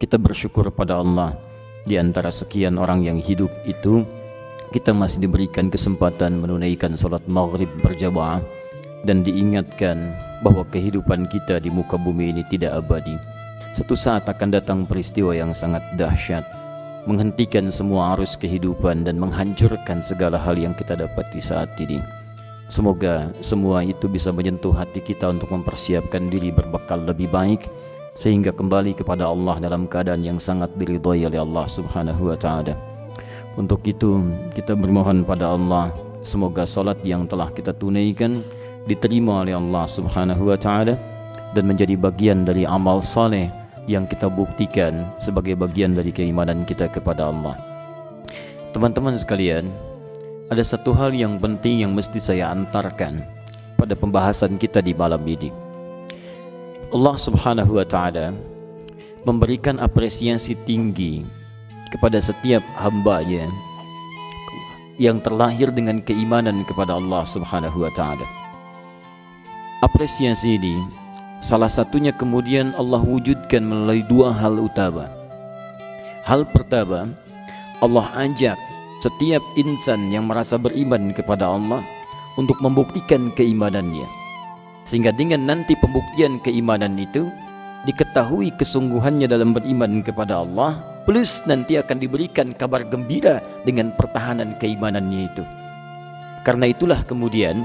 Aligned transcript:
kita 0.00 0.16
bersyukur 0.16 0.72
pada 0.72 0.96
Allah 0.96 1.36
di 1.84 2.00
antara 2.00 2.32
sekian 2.32 2.80
orang 2.80 3.04
yang 3.04 3.20
hidup 3.20 3.52
itu 3.68 4.08
kita 4.72 4.96
masih 4.96 5.28
diberikan 5.28 5.68
kesempatan 5.68 6.40
menunaikan 6.40 6.96
salat 6.96 7.20
maghrib 7.28 7.68
berjamaah 7.84 8.40
dan 9.04 9.20
diingatkan 9.20 10.16
bahwa 10.40 10.64
kehidupan 10.72 11.28
kita 11.28 11.60
di 11.60 11.68
muka 11.68 12.00
bumi 12.00 12.32
ini 12.32 12.42
tidak 12.48 12.80
abadi. 12.80 13.12
Satu 13.76 13.92
saat 13.92 14.24
akan 14.24 14.48
datang 14.48 14.88
peristiwa 14.88 15.36
yang 15.36 15.52
sangat 15.52 15.84
dahsyat 16.00 16.48
menghentikan 17.04 17.68
semua 17.68 18.16
arus 18.16 18.40
kehidupan 18.40 19.04
dan 19.04 19.20
menghancurkan 19.20 20.00
segala 20.00 20.40
hal 20.40 20.56
yang 20.56 20.72
kita 20.72 20.96
dapat 20.96 21.28
di 21.28 21.44
saat 21.44 21.76
ini. 21.76 22.00
Semoga 22.72 23.28
semua 23.44 23.84
itu 23.84 24.08
bisa 24.08 24.32
menyentuh 24.32 24.72
hati 24.72 25.04
kita 25.04 25.28
untuk 25.28 25.52
mempersiapkan 25.52 26.32
diri 26.32 26.48
berbekal 26.48 27.04
lebih 27.04 27.28
baik 27.28 27.68
sehingga 28.20 28.52
kembali 28.52 28.92
kepada 28.92 29.32
Allah 29.32 29.56
dalam 29.56 29.88
keadaan 29.88 30.20
yang 30.20 30.36
sangat 30.36 30.68
diridhai 30.76 31.24
oleh 31.24 31.40
Allah 31.40 31.64
Subhanahu 31.64 32.28
wa 32.28 32.36
taala. 32.36 32.76
Untuk 33.56 33.80
itu 33.88 34.20
kita 34.52 34.76
bermohon 34.76 35.24
pada 35.24 35.56
Allah 35.56 35.88
semoga 36.20 36.68
salat 36.68 37.00
yang 37.00 37.24
telah 37.24 37.48
kita 37.48 37.72
tunaikan 37.72 38.44
diterima 38.84 39.40
oleh 39.40 39.56
Allah 39.56 39.88
Subhanahu 39.88 40.52
wa 40.52 40.58
taala 40.60 41.00
dan 41.56 41.64
menjadi 41.64 41.96
bagian 41.96 42.44
dari 42.44 42.68
amal 42.68 43.00
saleh 43.00 43.48
yang 43.88 44.04
kita 44.04 44.28
buktikan 44.28 45.00
sebagai 45.16 45.56
bagian 45.56 45.96
dari 45.96 46.12
keimanan 46.12 46.68
kita 46.68 46.92
kepada 46.92 47.32
Allah. 47.32 47.56
Teman-teman 48.76 49.16
sekalian, 49.16 49.66
ada 50.52 50.60
satu 50.60 50.92
hal 50.92 51.16
yang 51.16 51.40
penting 51.40 51.88
yang 51.88 51.96
mesti 51.96 52.20
saya 52.20 52.52
antarkan 52.52 53.24
pada 53.80 53.96
pembahasan 53.96 54.60
kita 54.60 54.84
di 54.84 54.92
malam 54.92 55.24
ini. 55.24 55.59
Allah 56.90 57.14
Subhanahu 57.14 57.78
wa 57.78 57.86
taala 57.86 58.34
memberikan 59.22 59.78
apresiasi 59.78 60.58
tinggi 60.66 61.22
kepada 61.94 62.18
setiap 62.18 62.66
hambanya 62.82 63.46
yang 64.98 65.22
terlahir 65.22 65.70
dengan 65.70 66.02
keimanan 66.02 66.66
kepada 66.66 66.98
Allah 66.98 67.22
Subhanahu 67.22 67.86
wa 67.86 67.92
taala. 67.94 68.26
Apresiasi 69.86 70.58
ini 70.58 70.82
salah 71.38 71.70
satunya 71.70 72.10
kemudian 72.10 72.74
Allah 72.74 72.98
wujudkan 72.98 73.62
melalui 73.62 74.02
dua 74.10 74.34
hal 74.34 74.58
utama. 74.58 75.06
Hal 76.26 76.42
pertama, 76.42 77.06
Allah 77.78 78.06
ajak 78.18 78.58
setiap 78.98 79.46
insan 79.54 80.10
yang 80.10 80.26
merasa 80.26 80.58
beriman 80.58 81.14
kepada 81.14 81.54
Allah 81.54 81.86
untuk 82.34 82.58
membuktikan 82.58 83.30
keimanannya. 83.30 84.19
Sehingga 84.84 85.12
dengan 85.12 85.44
nanti 85.44 85.76
pembuktian 85.76 86.40
keimanan 86.40 86.96
itu 86.96 87.28
diketahui 87.88 88.52
kesungguhannya 88.60 89.28
dalam 89.28 89.56
beriman 89.56 90.04
kepada 90.04 90.44
Allah 90.44 90.76
plus 91.08 91.44
nanti 91.48 91.80
akan 91.80 91.96
diberikan 91.96 92.52
kabar 92.52 92.84
gembira 92.84 93.40
dengan 93.64 93.92
pertahanan 93.96 94.56
keimanannya 94.60 95.20
itu. 95.32 95.44
Karena 96.44 96.72
itulah 96.72 97.00
kemudian 97.04 97.64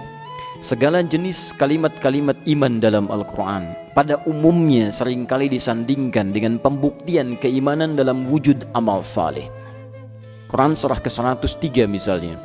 segala 0.63 1.03
jenis 1.03 1.55
kalimat-kalimat 1.55 2.35
iman 2.47 2.79
dalam 2.79 3.05
Al-Quran 3.11 3.75
pada 3.91 4.19
umumnya 4.27 4.91
sering 4.91 5.27
kali 5.27 5.51
disandingkan 5.51 6.31
dengan 6.31 6.59
pembuktian 6.59 7.39
keimanan 7.39 7.95
dalam 7.95 8.27
wujud 8.27 8.67
amal 8.75 9.03
saleh. 9.03 9.47
Quran 10.51 10.75
surah 10.75 10.99
ke-103 11.03 11.87
misalnya. 11.87 12.39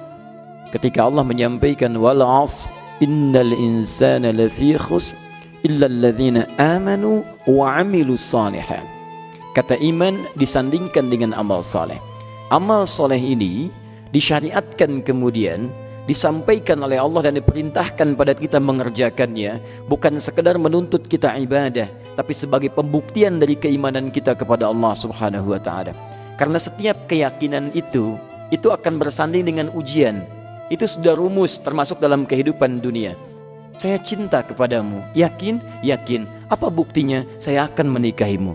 Ketika 0.71 1.07
Allah 1.07 1.27
menyampaikan 1.27 1.91
wal 1.99 2.23
'asr 2.23 2.80
innal 3.01 3.53
insana 3.57 4.33
lafi 4.33 4.77
khusr 4.77 5.17
illa 5.65 5.89
alladhina 5.89 6.49
amanu 6.57 7.25
wa 7.49 7.81
'amilus 7.81 8.25
salihat. 8.25 8.85
Kata 9.53 9.75
iman 9.81 10.15
disandingkan 10.39 11.11
dengan 11.11 11.35
amal 11.35 11.61
saleh. 11.65 11.99
Amal 12.55 12.87
saleh 12.87 13.19
ini 13.19 13.69
disyariatkan 14.15 15.03
kemudian 15.03 15.69
disampaikan 16.07 16.81
oleh 16.83 16.99
Allah 16.99 17.31
dan 17.31 17.39
diperintahkan 17.39 18.19
pada 18.19 18.33
kita 18.35 18.59
mengerjakannya 18.59 19.63
bukan 19.87 20.19
sekedar 20.19 20.59
menuntut 20.59 21.07
kita 21.07 21.35
ibadah 21.39 21.87
tapi 22.19 22.35
sebagai 22.35 22.71
pembuktian 22.75 23.39
dari 23.39 23.55
keimanan 23.55 24.11
kita 24.11 24.35
kepada 24.35 24.71
Allah 24.71 24.93
Subhanahu 24.97 25.55
wa 25.55 25.61
taala. 25.63 25.95
Karena 26.35 26.59
setiap 26.59 27.07
keyakinan 27.07 27.71
itu 27.77 28.17
itu 28.51 28.69
akan 28.73 28.99
bersanding 28.99 29.47
dengan 29.47 29.71
ujian. 29.77 30.25
Itu 30.71 30.87
sudah 30.87 31.19
rumus 31.19 31.59
termasuk 31.59 31.99
dalam 31.99 32.23
kehidupan 32.23 32.79
dunia. 32.79 33.19
Saya 33.75 33.99
cinta 33.99 34.39
kepadamu. 34.47 35.03
Yakin? 35.19 35.59
Yakin. 35.83 36.47
Apa 36.47 36.71
buktinya? 36.71 37.27
Saya 37.43 37.67
akan 37.67 37.91
menikahimu. 37.91 38.55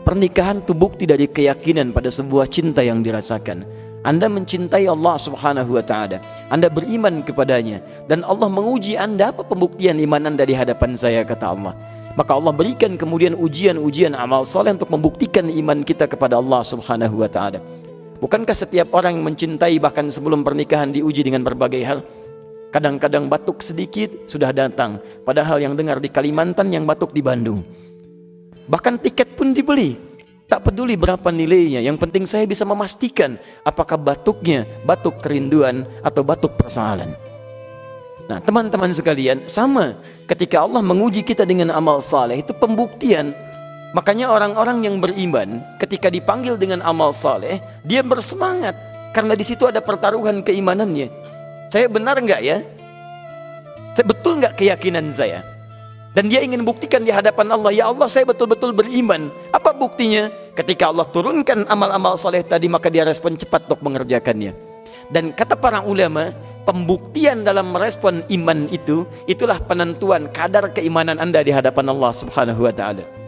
Pernikahan 0.00 0.64
itu 0.64 0.72
bukti 0.72 1.04
dari 1.04 1.28
keyakinan 1.28 1.92
pada 1.92 2.08
sebuah 2.08 2.48
cinta 2.48 2.80
yang 2.80 3.04
dirasakan. 3.04 3.68
Anda 4.02 4.32
mencintai 4.32 4.88
Allah 4.88 5.14
Subhanahu 5.20 5.76
wa 5.76 5.84
taala. 5.84 6.18
Anda 6.48 6.72
beriman 6.72 7.20
kepadanya 7.20 7.84
dan 8.08 8.26
Allah 8.26 8.50
menguji 8.50 8.98
Anda 8.98 9.30
apa 9.30 9.46
pembuktian 9.46 10.00
iman 10.02 10.32
Anda 10.32 10.42
di 10.42 10.56
hadapan 10.56 10.96
saya 10.98 11.22
kata 11.22 11.52
Allah. 11.52 11.76
Maka 12.18 12.32
Allah 12.32 12.52
berikan 12.52 12.96
kemudian 12.96 13.36
ujian-ujian 13.36 14.16
amal 14.16 14.42
soleh 14.48 14.72
untuk 14.72 14.88
membuktikan 14.88 15.52
iman 15.52 15.84
kita 15.84 16.08
kepada 16.08 16.40
Allah 16.40 16.60
subhanahu 16.60 17.24
wa 17.24 17.28
ta'ala. 17.30 17.81
Bukankah 18.22 18.54
setiap 18.54 18.94
orang 18.94 19.18
yang 19.18 19.26
mencintai 19.34 19.82
bahkan 19.82 20.06
sebelum 20.06 20.46
pernikahan 20.46 20.94
diuji 20.94 21.26
dengan 21.26 21.42
berbagai 21.42 21.82
hal? 21.82 22.06
Kadang-kadang 22.70 23.26
batuk 23.26 23.66
sedikit 23.66 24.14
sudah 24.30 24.54
datang. 24.54 25.02
Padahal 25.26 25.58
yang 25.58 25.74
dengar 25.74 25.98
di 25.98 26.06
Kalimantan 26.06 26.70
yang 26.70 26.86
batuk 26.86 27.10
di 27.10 27.18
Bandung. 27.18 27.66
Bahkan 28.70 29.02
tiket 29.02 29.34
pun 29.34 29.50
dibeli. 29.50 29.98
Tak 30.46 30.70
peduli 30.70 30.94
berapa 30.94 31.34
nilainya, 31.34 31.82
yang 31.82 31.98
penting 31.98 32.22
saya 32.28 32.46
bisa 32.46 32.62
memastikan 32.62 33.40
apakah 33.66 33.96
batuknya 33.98 34.68
batuk 34.86 35.18
kerinduan 35.18 35.82
atau 36.04 36.22
batuk 36.22 36.54
persoalan. 36.60 37.08
Nah, 38.30 38.38
teman-teman 38.38 38.92
sekalian, 38.94 39.48
sama 39.50 39.98
ketika 40.30 40.62
Allah 40.62 40.84
menguji 40.84 41.26
kita 41.26 41.42
dengan 41.42 41.74
amal 41.74 41.98
saleh 41.98 42.44
itu 42.44 42.54
pembuktian. 42.54 43.34
Makanya 43.92 44.32
orang-orang 44.32 44.88
yang 44.88 44.96
beriman 45.04 45.60
ketika 45.76 46.08
dipanggil 46.08 46.56
dengan 46.56 46.80
amal 46.80 47.12
saleh, 47.12 47.60
dia 47.84 48.00
bersemangat 48.00 48.72
karena 49.12 49.36
di 49.36 49.44
situ 49.44 49.68
ada 49.68 49.84
pertaruhan 49.84 50.40
keimanannya. 50.40 51.12
Saya 51.68 51.92
benar 51.92 52.16
nggak 52.16 52.40
ya? 52.40 52.64
Saya 53.92 54.06
betul 54.08 54.40
nggak 54.40 54.56
keyakinan 54.56 55.12
saya? 55.12 55.44
Dan 56.12 56.28
dia 56.28 56.44
ingin 56.44 56.64
buktikan 56.64 57.04
di 57.04 57.12
hadapan 57.12 57.52
Allah, 57.52 57.72
ya 57.72 57.88
Allah 57.88 58.08
saya 58.08 58.24
betul-betul 58.28 58.72
beriman. 58.72 59.32
Apa 59.52 59.72
buktinya? 59.72 60.28
Ketika 60.52 60.92
Allah 60.92 61.08
turunkan 61.08 61.64
amal-amal 61.68 62.20
saleh 62.20 62.44
tadi, 62.44 62.68
maka 62.68 62.92
dia 62.92 63.04
respon 63.04 63.36
cepat 63.36 63.64
untuk 63.68 63.80
mengerjakannya. 63.80 64.52
Dan 65.08 65.32
kata 65.32 65.56
para 65.56 65.80
ulama, 65.84 66.32
pembuktian 66.68 67.44
dalam 67.44 67.72
merespon 67.72 68.24
iman 68.28 68.68
itu 68.68 69.08
itulah 69.24 69.56
penentuan 69.60 70.28
kadar 70.32 70.72
keimanan 70.72 71.16
Anda 71.16 71.40
di 71.40 71.52
hadapan 71.52 71.92
Allah 71.92 72.12
Subhanahu 72.12 72.64
wa 72.64 72.72
taala. 72.72 73.21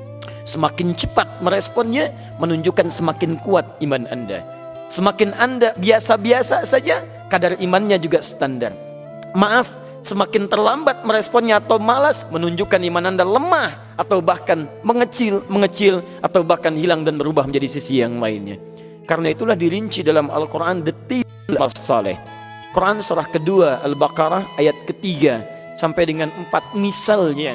Semakin 0.45 0.93
cepat 0.93 1.41
meresponnya 1.41 2.13
menunjukkan 2.37 2.93
semakin 2.93 3.41
kuat 3.41 3.81
iman 3.81 4.05
Anda. 4.13 4.45
Semakin 4.93 5.33
Anda 5.41 5.73
biasa-biasa 5.81 6.69
saja, 6.69 7.01
kadar 7.33 7.57
imannya 7.57 7.97
juga 7.97 8.21
standar. 8.21 8.77
Maaf, 9.33 9.73
semakin 10.05 10.45
terlambat 10.47 11.03
meresponnya 11.09 11.59
atau 11.65 11.81
malas 11.81 12.29
menunjukkan 12.29 12.77
iman 12.93 13.09
Anda 13.09 13.25
lemah 13.25 13.97
atau 13.97 14.21
bahkan 14.21 14.69
mengecil, 14.85 15.41
mengecil 15.49 16.05
atau 16.21 16.45
bahkan 16.45 16.77
hilang 16.77 17.09
dan 17.09 17.17
berubah 17.17 17.49
menjadi 17.49 17.81
sisi 17.81 18.05
yang 18.05 18.21
lainnya. 18.21 18.61
Karena 19.09 19.33
itulah 19.33 19.57
dirinci 19.57 20.05
dalam 20.05 20.29
Al-Qur'an 20.29 20.85
detil 20.85 21.25
saleh 21.77 22.17
Quran 22.73 23.05
surah 23.05 23.29
kedua 23.29 23.85
Al-Baqarah 23.85 24.59
ayat 24.59 24.75
ketiga 24.89 25.45
sampai 25.77 26.09
dengan 26.09 26.33
empat 26.33 26.75
misalnya 26.75 27.55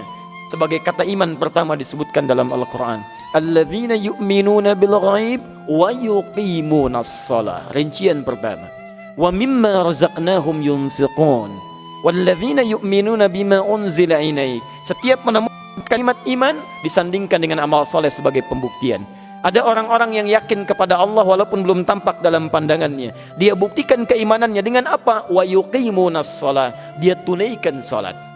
sebagai 0.49 0.81
kata 0.81 1.05
iman 1.05 1.37
pertama 1.37 1.77
disebutkan 1.77 2.25
dalam 2.25 2.49
Al-Quran. 2.49 3.05
Alladzina 3.37 3.93
yu'minuna 3.93 4.73
bil 4.73 4.97
ghaib 4.97 5.41
wa 5.69 5.93
yuqimuna 5.93 7.05
salah. 7.05 7.69
Rincian 7.69 8.25
pertama. 8.25 8.65
Wa 9.13 9.29
mimma 9.29 9.85
razaqnahum 9.85 10.65
yunfiqun. 10.65 11.53
Walladzina 12.01 12.65
yu'minuna 12.65 13.29
bima 13.29 13.61
unzila 13.61 14.17
ilaik. 14.17 14.65
Setiap 14.89 15.21
menemukan 15.21 15.85
kalimat 15.85 16.17
iman 16.25 16.57
disandingkan 16.81 17.37
dengan 17.37 17.61
amal 17.61 17.85
saleh 17.85 18.09
sebagai 18.09 18.41
pembuktian. 18.49 19.05
Ada 19.39 19.63
orang-orang 19.63 20.19
yang 20.19 20.27
yakin 20.27 20.67
kepada 20.67 20.99
Allah 20.99 21.23
walaupun 21.23 21.63
belum 21.63 21.87
tampak 21.87 22.19
dalam 22.19 22.51
pandangannya. 22.51 23.15
Dia 23.39 23.55
buktikan 23.55 24.03
keimanannya 24.03 24.59
dengan 24.59 24.83
apa? 24.91 25.31
Wa 25.31 25.47
yuqimunas 25.47 26.27
salat. 26.27 26.75
Dia 26.99 27.15
tunaikan 27.15 27.79
salat. 27.79 28.28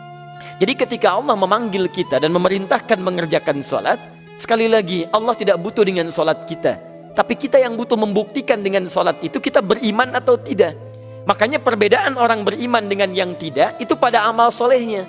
Jadi 0.61 0.73
ketika 0.77 1.17
Allah 1.17 1.33
memanggil 1.33 1.89
kita 1.89 2.21
dan 2.21 2.29
memerintahkan 2.29 2.99
mengerjakan 3.01 3.65
salat, 3.65 3.97
sekali 4.37 4.69
lagi 4.69 5.09
Allah 5.09 5.33
tidak 5.33 5.57
butuh 5.61 5.81
dengan 5.81 6.09
salat 6.13 6.45
kita. 6.45 6.77
Tapi 7.13 7.33
kita 7.37 7.61
yang 7.61 7.77
butuh 7.77 7.97
membuktikan 7.97 8.61
dengan 8.61 8.89
salat 8.89 9.17
itu 9.21 9.37
kita 9.37 9.61
beriman 9.61 10.13
atau 10.17 10.37
tidak. 10.37 10.73
Makanya 11.23 11.61
perbedaan 11.61 12.19
orang 12.19 12.43
beriman 12.43 12.83
dengan 12.89 13.13
yang 13.15 13.37
tidak 13.39 13.79
itu 13.79 13.95
pada 13.95 14.27
amal 14.27 14.51
solehnya. 14.51 15.07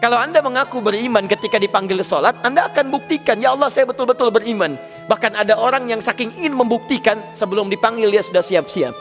Kalau 0.00 0.16
Anda 0.16 0.40
mengaku 0.40 0.80
beriman 0.80 1.28
ketika 1.28 1.60
dipanggil 1.60 2.00
sholat, 2.00 2.32
Anda 2.40 2.72
akan 2.72 2.88
buktikan, 2.88 3.36
ya 3.36 3.52
Allah 3.52 3.68
saya 3.68 3.84
betul-betul 3.84 4.32
beriman. 4.32 4.80
Bahkan 5.12 5.36
ada 5.36 5.60
orang 5.60 5.92
yang 5.92 6.00
saking 6.00 6.32
ingin 6.40 6.56
membuktikan 6.56 7.20
sebelum 7.36 7.68
dipanggil 7.68 8.08
dia 8.08 8.24
sudah 8.24 8.40
siap-siap. 8.40 8.96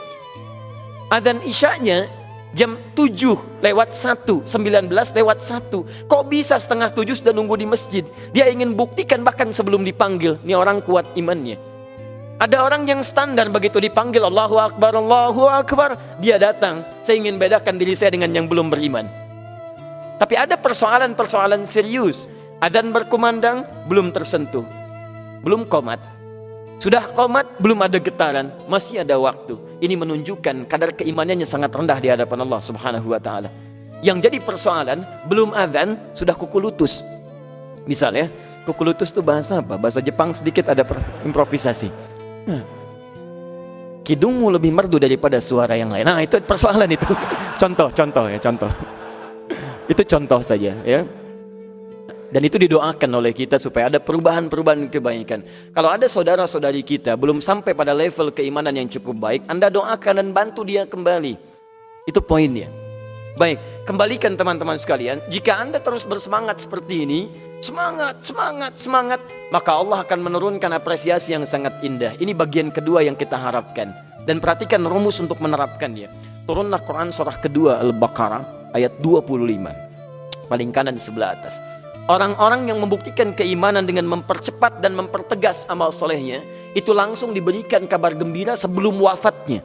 Adzan 1.07 1.39
isyanya 1.47 2.11
jam 2.53 2.77
7 2.97 3.61
lewat 3.61 3.89
1, 3.93 4.45
19 4.45 4.89
lewat 4.89 5.39
1. 5.41 6.09
Kok 6.09 6.23
bisa 6.29 6.57
setengah 6.57 6.89
7 6.89 7.19
sudah 7.21 7.33
nunggu 7.33 7.55
di 7.59 7.67
masjid? 7.69 8.03
Dia 8.33 8.49
ingin 8.49 8.73
buktikan 8.73 9.21
bahkan 9.21 9.49
sebelum 9.53 9.85
dipanggil. 9.85 10.41
Ini 10.41 10.57
orang 10.57 10.81
kuat 10.81 11.05
imannya. 11.13 11.57
Ada 12.39 12.63
orang 12.63 12.87
yang 12.87 13.03
standar 13.03 13.51
begitu 13.51 13.83
dipanggil 13.83 14.23
Allahu 14.23 14.55
Akbar, 14.55 14.95
Allahu 14.95 15.43
Akbar. 15.51 15.99
Dia 16.23 16.39
datang. 16.39 16.87
Saya 17.03 17.19
ingin 17.19 17.35
bedakan 17.35 17.75
diri 17.75 17.99
saya 17.99 18.15
dengan 18.15 18.31
yang 18.31 18.47
belum 18.47 18.71
beriman. 18.71 19.03
Tapi 20.15 20.35
ada 20.39 20.55
persoalan-persoalan 20.55 21.67
serius. 21.67 22.31
Adzan 22.63 22.91
berkumandang, 22.91 23.67
belum 23.87 24.11
tersentuh. 24.11 24.63
Belum 25.43 25.63
komat. 25.67 26.18
Sudah 26.79 27.03
komat, 27.11 27.59
belum 27.59 27.83
ada 27.83 27.99
getaran, 27.99 28.55
masih 28.63 29.03
ada 29.03 29.19
waktu. 29.19 29.59
Ini 29.83 29.99
menunjukkan 29.99 30.63
kadar 30.63 30.95
keimanannya 30.95 31.43
sangat 31.43 31.75
rendah 31.75 31.99
di 31.99 32.07
hadapan 32.07 32.47
Allah 32.47 32.63
Subhanahu 32.63 33.11
wa 33.11 33.19
taala. 33.19 33.51
Yang 33.99 34.31
jadi 34.31 34.37
persoalan, 34.39 35.03
belum 35.27 35.51
adzan 35.51 35.99
sudah 36.15 36.39
kuku 36.39 36.55
lutus. 36.55 37.03
Misalnya, 37.83 38.31
kuku 38.63 38.79
lutus 38.87 39.11
itu 39.11 39.19
bahasa 39.19 39.59
apa? 39.59 39.75
Bahasa 39.75 39.99
Jepang 39.99 40.31
sedikit 40.31 40.71
ada 40.71 40.87
improvisasi. 41.27 41.91
Kidungmu 44.07 44.47
lebih 44.47 44.71
merdu 44.71 45.03
daripada 45.03 45.35
suara 45.43 45.75
yang 45.75 45.91
lain. 45.91 46.07
Nah, 46.07 46.23
itu 46.23 46.39
persoalan 46.39 46.87
itu. 46.87 47.11
contoh, 47.61 47.91
contoh 47.91 48.25
ya, 48.31 48.39
contoh. 48.39 48.71
Itu 49.91 50.01
contoh 50.07 50.39
saja 50.39 50.71
ya. 50.87 51.03
Dan 52.29 52.45
itu 52.45 52.61
didoakan 52.61 53.09
oleh 53.17 53.33
kita 53.33 53.57
supaya 53.57 53.89
ada 53.89 53.97
perubahan-perubahan 53.97 54.85
kebaikan. 54.93 55.41
Kalau 55.73 55.89
ada 55.89 56.05
saudara-saudari 56.05 56.85
kita 56.85 57.17
belum 57.17 57.41
sampai 57.41 57.73
pada 57.73 57.89
level 57.97 58.29
keimanan 58.29 58.77
yang 58.77 58.85
cukup 58.85 59.17
baik, 59.17 59.41
Anda 59.49 59.73
doakan 59.73 60.21
dan 60.21 60.29
bantu 60.29 60.61
dia 60.61 60.85
kembali. 60.85 61.33
Itu 62.05 62.21
poinnya. 62.21 62.69
Baik, 63.33 63.57
kembalikan 63.89 64.37
teman-teman 64.37 64.77
sekalian. 64.77 65.23
Jika 65.33 65.57
Anda 65.57 65.81
terus 65.81 66.05
bersemangat 66.05 66.61
seperti 66.61 67.07
ini, 67.07 67.31
semangat, 67.65 68.21
semangat, 68.21 68.77
semangat, 68.77 69.21
maka 69.49 69.73
Allah 69.73 70.05
akan 70.05 70.19
menurunkan 70.29 70.69
apresiasi 70.75 71.33
yang 71.33 71.49
sangat 71.49 71.81
indah. 71.81 72.13
Ini 72.21 72.37
bagian 72.37 72.69
kedua 72.69 73.01
yang 73.01 73.17
kita 73.17 73.39
harapkan. 73.41 73.89
Dan 74.21 74.37
perhatikan 74.37 74.85
rumus 74.85 75.17
untuk 75.17 75.41
menerapkannya. 75.41 76.11
Turunlah 76.45 76.81
Quran 76.85 77.09
surah 77.09 77.37
kedua 77.41 77.81
Al-Baqarah 77.81 78.73
ayat 78.77 79.01
25 79.01 79.89
paling 80.49 80.73
kanan 80.73 80.97
sebelah 80.97 81.37
atas. 81.37 81.61
Orang-orang 82.09 82.65
yang 82.65 82.81
membuktikan 82.81 83.37
keimanan 83.37 83.85
dengan 83.85 84.09
mempercepat 84.09 84.81
dan 84.81 84.97
mempertegas 84.97 85.69
amal 85.69 85.93
solehnya, 85.93 86.41
itu 86.73 86.89
langsung 86.89 87.37
diberikan 87.37 87.85
kabar 87.85 88.17
gembira 88.17 88.57
sebelum 88.57 88.97
wafatnya. 88.97 89.61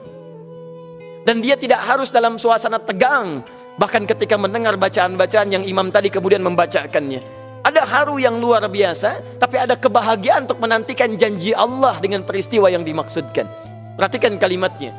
Dan 1.25 1.41
dia 1.41 1.57
tidak 1.57 1.81
harus 1.81 2.13
dalam 2.13 2.37
suasana 2.37 2.77
tegang, 2.77 3.41
bahkan 3.81 4.05
ketika 4.05 4.37
mendengar 4.37 4.77
bacaan-bacaan 4.77 5.57
yang 5.57 5.65
imam 5.65 5.89
tadi 5.89 6.13
kemudian 6.13 6.45
membacakannya. 6.45 7.25
Ada 7.65 7.81
haru 7.81 8.21
yang 8.21 8.37
luar 8.37 8.69
biasa, 8.69 9.41
tapi 9.41 9.57
ada 9.57 9.73
kebahagiaan 9.73 10.45
untuk 10.45 10.61
menantikan 10.61 11.17
janji 11.17 11.57
Allah 11.57 11.97
dengan 11.97 12.29
peristiwa 12.29 12.69
yang 12.69 12.85
dimaksudkan. 12.85 13.49
Perhatikan 13.97 14.37
kalimatnya. 14.37 14.93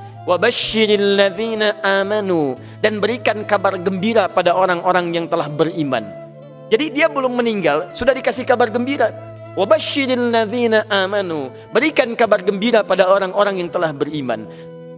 Amanu 1.85 2.57
dan 2.81 2.97
berikan 2.97 3.45
kabar 3.45 3.77
gembira 3.77 4.25
pada 4.25 4.57
orang-orang 4.57 5.13
yang 5.13 5.29
telah 5.29 5.45
beriman. 5.45 6.24
Jadi 6.65 6.89
dia 6.89 7.05
belum 7.05 7.37
meninggal, 7.37 7.93
sudah 7.93 8.13
dikasih 8.15 8.45
kabar 8.45 8.73
gembira. 8.73 9.13
Wabashiril 9.55 10.33
amanu. 10.91 11.53
Berikan 11.71 12.11
kabar 12.17 12.43
gembira 12.43 12.83
pada 12.83 13.07
orang-orang 13.07 13.63
yang 13.63 13.69
telah 13.71 13.95
beriman. 13.95 14.49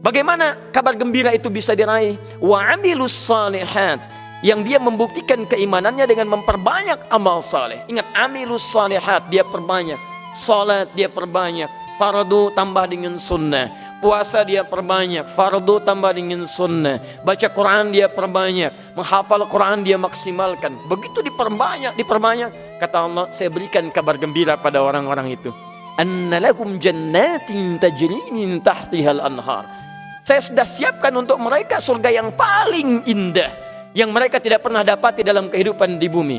Bagaimana 0.01 0.57
kabar 0.71 0.95
gembira 0.95 1.35
itu 1.35 1.51
bisa 1.51 1.75
diraih? 1.75 2.15
Wa 2.39 2.73
amilus 2.73 3.13
salihat 3.13 4.01
yang 4.45 4.61
dia 4.61 4.77
membuktikan 4.77 5.45
keimanannya 5.45 6.05
dengan 6.05 6.37
memperbanyak 6.37 7.09
amal 7.09 7.41
saleh. 7.41 7.81
Ingat 7.89 8.07
amilus 8.13 8.65
salihat 8.69 9.25
dia 9.29 9.41
perbanyak, 9.45 9.97
salat 10.37 10.89
dia 10.93 11.09
perbanyak, 11.09 11.69
fardu 11.97 12.53
tambah 12.53 12.85
dengan 12.85 13.17
sunnah 13.17 13.86
Puasa 13.97 14.45
dia 14.45 14.61
perbanyak, 14.61 15.25
fardu 15.25 15.81
tambah 15.81 16.13
dengan 16.13 16.45
sunnah. 16.45 17.01
Baca 17.25 17.49
Quran 17.49 17.89
dia 17.89 18.05
perbanyak, 18.05 18.93
menghafal 18.93 19.41
Quran 19.49 19.81
dia 19.81 19.97
maksimalkan. 19.97 20.69
Begitu 20.85 21.25
diperbanyak, 21.25 21.97
diperbanyak. 21.97 22.77
Kata 22.77 23.09
Allah, 23.09 23.25
saya 23.33 23.49
berikan 23.49 23.89
kabar 23.89 24.21
gembira 24.21 24.53
pada 24.53 24.85
orang-orang 24.85 25.33
itu. 25.33 25.49
Annalahum 25.97 26.77
jannatin 26.77 27.81
tajri 27.81 28.29
min 28.29 28.61
tahtihal 28.61 29.17
anhar. 29.17 29.65
Saya 30.21 30.45
sudah 30.45 30.67
siapkan 30.67 31.09
untuk 31.17 31.41
mereka 31.41 31.81
surga 31.81 32.13
yang 32.13 32.29
paling 32.37 33.01
indah 33.09 33.49
yang 33.97 34.13
mereka 34.13 34.37
tidak 34.37 34.61
pernah 34.61 34.85
dapati 34.85 35.25
dalam 35.25 35.49
kehidupan 35.49 35.97
di 35.97 36.05
bumi. 36.05 36.37